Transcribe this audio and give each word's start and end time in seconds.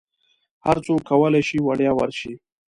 هرڅوک 0.65 1.01
کولی 1.09 1.41
شي 1.47 1.57
وړیا 1.61 1.91
ورشي. 1.95 2.33